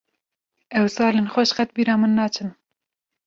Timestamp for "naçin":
2.17-2.49